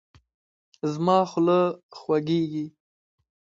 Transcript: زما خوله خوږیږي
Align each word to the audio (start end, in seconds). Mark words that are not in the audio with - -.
زما 0.93 1.17
خوله 1.29 1.59
خوږیږي 1.97 2.65